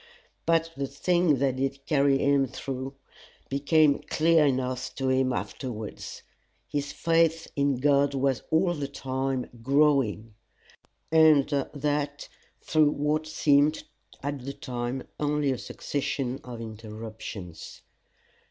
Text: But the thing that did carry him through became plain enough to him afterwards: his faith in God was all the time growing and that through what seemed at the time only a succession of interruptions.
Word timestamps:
But 0.47 0.71
the 0.75 0.87
thing 0.87 1.37
that 1.37 1.57
did 1.57 1.85
carry 1.85 2.17
him 2.17 2.47
through 2.47 2.95
became 3.49 3.99
plain 4.09 4.39
enough 4.55 4.95
to 4.95 5.09
him 5.09 5.31
afterwards: 5.31 6.23
his 6.67 6.91
faith 6.91 7.47
in 7.55 7.75
God 7.77 8.15
was 8.15 8.41
all 8.49 8.73
the 8.73 8.87
time 8.87 9.47
growing 9.61 10.33
and 11.11 11.47
that 11.75 12.27
through 12.61 12.89
what 12.89 13.27
seemed 13.27 13.83
at 14.23 14.43
the 14.43 14.53
time 14.53 15.03
only 15.19 15.51
a 15.51 15.59
succession 15.59 16.39
of 16.43 16.59
interruptions. 16.59 17.83